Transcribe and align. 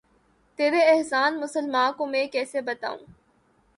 تیرے 0.59 0.79
احسان 0.91 1.39
مسلماں 1.39 1.91
کو 1.91 2.05
میں 2.05 2.25
کیسے 2.27 2.61
بتاؤں 2.61 2.97